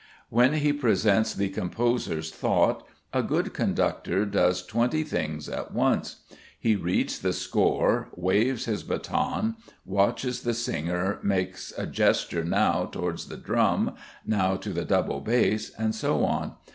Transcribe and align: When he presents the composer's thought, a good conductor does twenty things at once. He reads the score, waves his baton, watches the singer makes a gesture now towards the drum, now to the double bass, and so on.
When 0.29 0.53
he 0.53 0.73
presents 0.73 1.31
the 1.35 1.49
composer's 1.49 2.31
thought, 2.31 2.87
a 3.13 3.21
good 3.21 3.53
conductor 3.53 4.25
does 4.25 4.65
twenty 4.65 5.03
things 5.03 5.47
at 5.47 5.75
once. 5.75 6.23
He 6.59 6.75
reads 6.75 7.19
the 7.19 7.33
score, 7.33 8.09
waves 8.15 8.65
his 8.65 8.81
baton, 8.81 9.57
watches 9.85 10.41
the 10.41 10.55
singer 10.55 11.19
makes 11.21 11.71
a 11.77 11.85
gesture 11.85 12.43
now 12.43 12.85
towards 12.85 13.27
the 13.27 13.37
drum, 13.37 13.93
now 14.25 14.55
to 14.55 14.69
the 14.73 14.85
double 14.85 15.19
bass, 15.19 15.69
and 15.77 15.93
so 15.93 16.25
on. 16.25 16.53